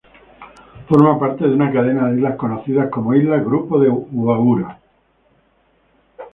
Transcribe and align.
Forma 0.89 1.19
parte 1.19 1.47
de 1.47 1.53
una 1.53 1.71
cadena 1.71 2.07
de 2.09 2.15
islas 2.15 2.35
conocidas 2.35 2.89
como 2.89 3.13
Islas 3.13 3.45
Grupo 3.45 3.79
de 3.79 3.87
Huaura. 3.89 4.79